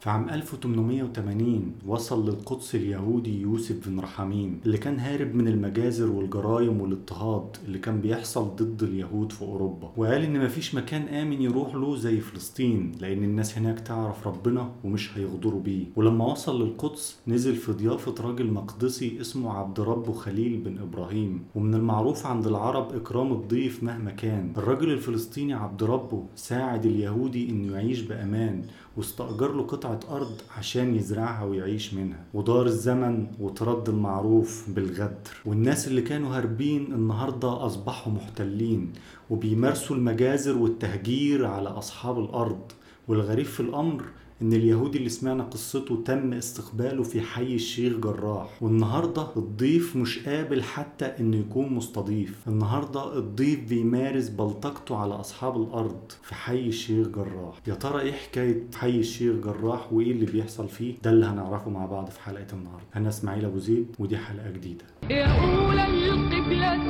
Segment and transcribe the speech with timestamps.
[0.00, 6.80] في عام 1880 وصل للقدس اليهودي يوسف بن رحمين اللي كان هارب من المجازر والجرائم
[6.80, 9.92] والاضطهاد اللي كان بيحصل ضد اليهود في أوروبا.
[9.96, 15.18] وقال إن مفيش مكان آمن يروح له زي فلسطين لأن الناس هناك تعرف ربنا ومش
[15.18, 15.84] هيغدروا بيه.
[15.96, 21.42] ولما وصل للقدس نزل في ضيافة راجل مقدسي اسمه عبد رب خليل بن إبراهيم.
[21.54, 24.52] ومن المعروف عند العرب إكرام الضيف مهما كان.
[24.56, 28.62] الراجل الفلسطيني عبد ربه ساعد اليهودي إنه يعيش بأمان
[28.96, 35.30] واستأجر له قطعة أرض عشان يزرعها ويعيش منها ودار الزمن وترد المعروف بالغدر.
[35.44, 38.92] والناس اللي كانوا هاربين النهاردة أصبحوا محتلين
[39.30, 42.72] وبيمارسوا المجازر والتهجير على أصحاب الأرض.
[43.08, 44.04] والغريب في الأمر
[44.42, 50.62] إن اليهودي اللي سمعنا قصته تم استقباله في حي الشيخ جراح والنهارده الضيف مش قابل
[50.62, 52.38] حتى إنه يكون مستضيف.
[52.48, 57.54] النهارده الضيف بيمارس بلطجته على أصحاب الأرض في حي الشيخ جراح.
[57.66, 61.86] يا ترى إيه حكاية حي الشيخ جراح وإيه اللي بيحصل فيه؟ ده اللي هنعرفه مع
[61.86, 62.84] بعض في حلقة النهارده.
[62.96, 64.84] أنا إسماعيل أبو زيد ودي حلقة جديدة.
[65.10, 66.89] يا أولى القبلتين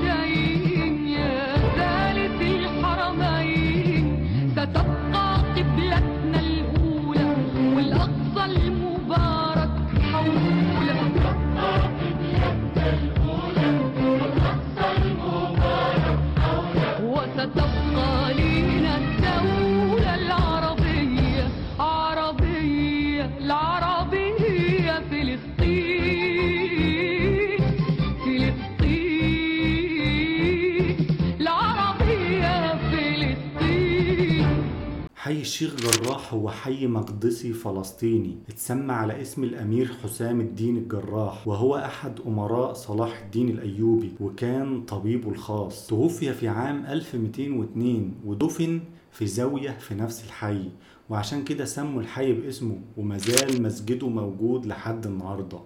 [35.50, 42.20] الشيخ جراح هو حي مقدسي فلسطيني اتسمى على اسم الأمير حسام الدين الجراح وهو أحد
[42.26, 45.86] أمراء صلاح الدين الأيوبي وكان طبيبه الخاص.
[45.86, 48.80] توفي في عام 1202 ودفن
[49.12, 50.68] في زاوية في نفس الحي
[51.08, 55.58] وعشان كده سموا الحي باسمه ومازال مسجده موجود لحد النهارده.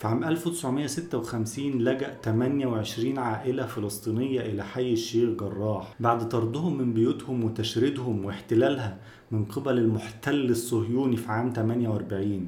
[0.00, 5.94] في عام 1956 لجأ 28 عائلة فلسطينية إلى حي الشيخ جراح.
[6.00, 8.98] بعد طردهم من بيوتهم وتشريدهم واحتلالها
[9.30, 12.46] من قبل المحتل الصهيوني في عام 48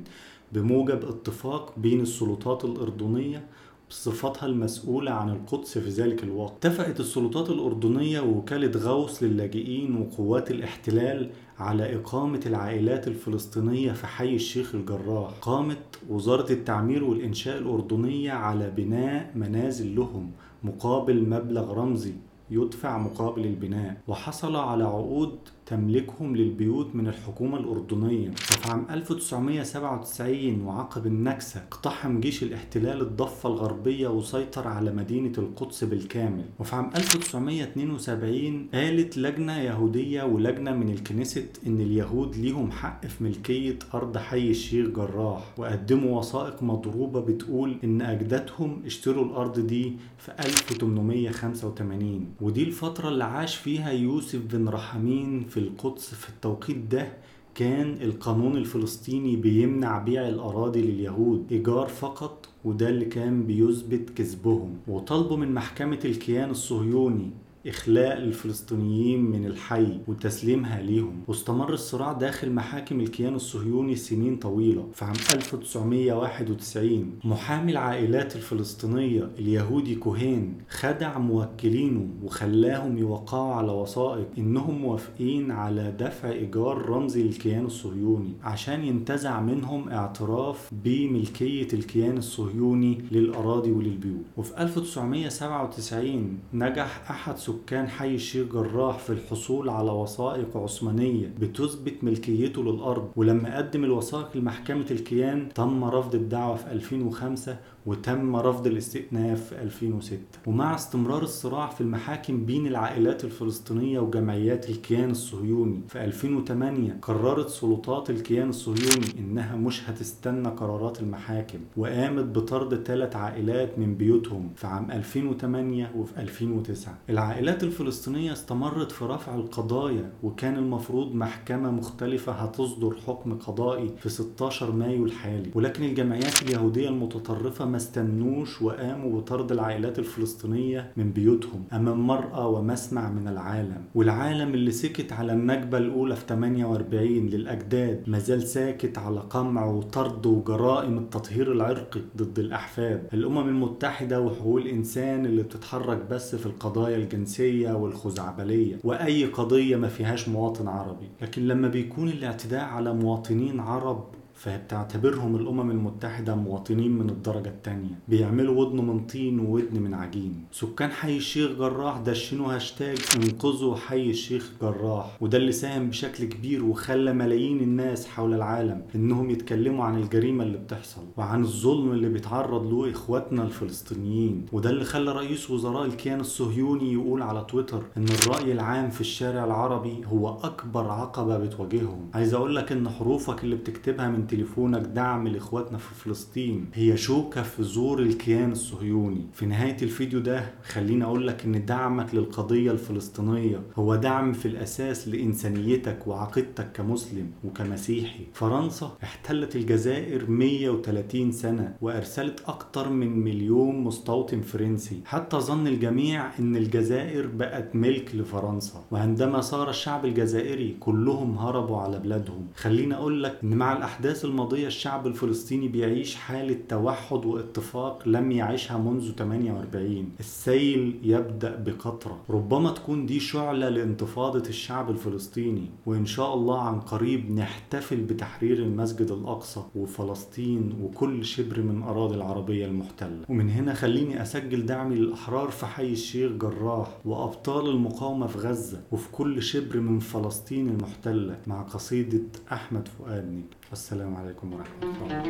[0.52, 3.46] بموجب اتفاق بين السلطات الأردنية
[3.92, 6.66] بصفتها المسؤولة عن القدس في ذلك الوقت.
[6.66, 14.74] اتفقت السلطات الأردنية ووكالة غوث للاجئين وقوات الاحتلال على إقامة العائلات الفلسطينية في حي الشيخ
[14.74, 15.30] الجراح.
[15.40, 20.30] قامت وزارة التعمير والإنشاء الأردنية على بناء منازل لهم
[20.62, 22.14] مقابل مبلغ رمزي
[22.50, 23.96] يدفع مقابل البناء.
[24.08, 28.28] وحصل على عقود تملكهم للبيوت من الحكومة الأردنية.
[28.30, 36.44] وفي عام 1997 وعقب النكسة اقتحم جيش الاحتلال الضفة الغربية وسيطر على مدينة القدس بالكامل.
[36.58, 43.78] وفي عام 1972 قالت لجنة يهودية ولجنة من الكنيست إن اليهود ليهم حق في ملكية
[43.94, 52.26] أرض حي الشيخ جراح وقدموا وثائق مضروبة بتقول إن أجدادهم اشتروا الأرض دي في 1885
[52.40, 57.12] ودي الفترة اللي عاش فيها يوسف بن رحمين في القدس في التوقيت ده
[57.54, 64.76] كان القانون الفلسطيني بيمنع بيع الأراضي لليهود إيجار فقط وده اللي كان بيثبت كذبهم.
[64.88, 67.30] وطالبوا من محكمة الكيان الصهيوني
[67.66, 71.20] إخلاء الفلسطينيين من الحي وتسليمها ليهم.
[71.28, 74.88] واستمر الصراع داخل محاكم الكيان الصهيوني سنين طويلة.
[74.94, 84.78] في عام 1991 محامي العائلات الفلسطينية اليهودي كوهين خدع موكلينه وخلاهم يوقعوا على وثائق إنهم
[84.78, 93.70] موافقين على دفع إيجار رمزي للكيان الصهيوني عشان ينتزع منهم اعتراف بملكية الكيان الصهيوني للأراضي
[93.72, 94.24] وللبيوت.
[94.36, 102.62] وفي 1997 نجح أحد سكان حي الشيخ جراح في الحصول على وثائق عثمانية بتثبت ملكيته
[102.62, 107.56] للأرض ولما قدم الوثائق لمحكمة الكيان تم رفض الدعوة في 2005
[107.86, 115.10] وتم رفض الاستئناف في 2006 ومع استمرار الصراع في المحاكم بين العائلات الفلسطينية وجمعيات الكيان
[115.10, 123.16] الصهيوني في 2008 قررت سلطات الكيان الصهيوني إنها مش هتستنى قرارات المحاكم وقامت بطرد ثلاث
[123.16, 130.56] عائلات من بيوتهم في عام 2008 وفي 2009 العائلات الفلسطينية استمرت في رفع القضايا وكان
[130.56, 135.50] المفروض محكمة مختلفة هتصدر حكم قضائي في 16 مايو الحالي.
[135.54, 143.10] ولكن الجمعيات اليهودية المتطرفة ما استنوش وقاموا بطرد العائلات الفلسطينية من بيوتهم أمام مرأى ومسمع
[143.10, 143.84] من العالم.
[143.94, 150.98] والعالم اللي سكت على النكبة الأولى في 48 للأجداد مازال ساكت على قمع وطرد وجرائم
[150.98, 153.06] التطهير العرقي ضد الأحفاد.
[153.14, 158.78] الأمم المتحدة وحقوق الإنسان اللي بتتحرك بس في القضايا الجنسية والخزعبلية.
[158.84, 161.08] وأي قضية ما فيهاش مواطن عربي.
[161.22, 164.04] لكن لما بيكون الاعتداء على مواطنين عرب
[164.42, 167.98] فبتعتبرهم الأمم المتحدة مواطنين من الدرجة التانية.
[168.08, 170.44] بيعملوا ودن من طين وودن من عجين.
[170.52, 175.18] سكان حي الشيخ جراح دشنوا هاشتاج انقذوا حي الشيخ جراح.
[175.20, 180.58] وده اللي ساهم بشكل كبير وخلى ملايين الناس حول العالم إنهم يتكلموا عن الجريمة اللي
[180.58, 184.46] بتحصل وعن الظلم اللي بيتعرض له إخواتنا الفلسطينيين.
[184.52, 189.44] وده اللي خلى رئيس وزراء الكيان الصهيوني يقول على تويتر إن الرأي العام في الشارع
[189.44, 192.10] العربي هو أكبر عقبة بتواجههم.
[192.14, 196.66] عايز أقول لك إن حروفك اللي بتكتبها من تليفونك دعم لإخواتنا في فلسطين.
[196.74, 199.26] هي شوكة في زور الكيان الصهيوني.
[199.32, 205.08] في نهاية الفيديو ده خليني أقول لك إن دعمك للقضية الفلسطينية هو دعم في الأساس
[205.08, 208.24] لإنسانيتك وعقيدتك كمسلم وكمسيحي.
[208.32, 215.00] فرنسا احتلت الجزائر 130 سنة وأرسلت أكتر من مليون مستوطن فرنسي.
[215.04, 218.84] حتى ظن الجميع إن الجزائر بقت ملك لفرنسا.
[218.90, 222.46] وعندما صار الشعب الجزائري كلهم هربوا على بلادهم.
[222.56, 228.78] خليني أقول لك إن مع الأحداث الماضية الشعب الفلسطيني بيعيش حالة توحد واتفاق لم يعيشها
[228.78, 232.20] منذ 48 السيل يبدأ بقطرة.
[232.30, 239.10] ربما تكون دي شعلة لانتفاضة الشعب الفلسطيني وإن شاء الله عن قريب نحتفل بتحرير المسجد
[239.10, 243.20] الأقصى وفلسطين وكل شبر من أراضي العربية المحتلة.
[243.28, 249.08] ومن هنا خليني أسجل دعمي للأحرار في حي الشيخ جراح وأبطال المقاومة في غزة وفي
[249.12, 252.20] كل شبر من فلسطين المحتلة مع قصيدة
[252.52, 253.42] أحمد فؤادني.
[253.70, 255.22] والسلام عليكم ورحمة الله.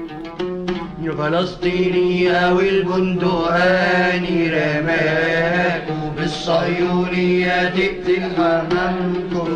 [1.18, 9.48] فلسطينية والبندقاني رماكوا بالصهيونية تقتل حمامكم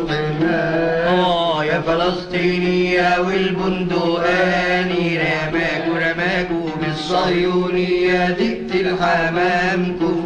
[1.07, 10.16] آه يا فلسطينية والبندقاني رماكوا رماكوا بالصهيونية تقتل حمامكم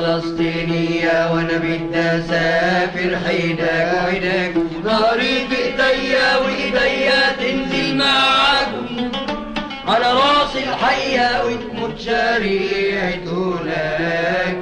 [0.00, 4.54] فلسطينية وأنا بدي اسافر حيداك وحيداك
[4.84, 9.10] ظهري في إيديا وإيديا تنزل معاكم.
[9.88, 14.60] على رأس الحية وتموت شريعة هناك